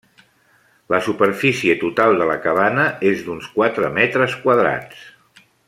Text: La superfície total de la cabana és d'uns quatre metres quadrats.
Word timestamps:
La 0.93 0.99
superfície 1.07 1.75
total 1.83 2.17
de 2.21 2.29
la 2.31 2.39
cabana 2.45 2.87
és 3.13 3.21
d'uns 3.29 3.53
quatre 3.59 3.93
metres 3.99 4.39
quadrats. 4.47 5.09